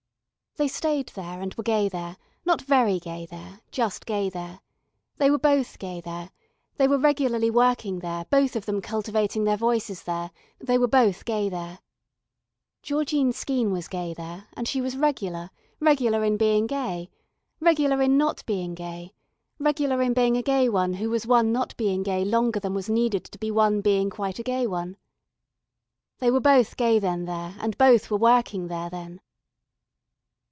[0.57, 4.59] They stayed there and were gay there, not very gay there, just gay there.
[5.15, 6.29] They were both gay there,
[6.75, 10.29] they were regularly working there both of them cultivating their voices there,
[10.59, 11.79] they were both gay there.
[12.83, 17.09] Georgine Skeene was gay there and she was regular, regular in being gay,
[17.61, 19.13] regular in not being gay,
[19.57, 22.89] regular in being a gay one who was one not being gay longer than was
[22.89, 24.97] needed to be one being quite a gay one.
[26.19, 29.21] They were both gay then there and both working there then.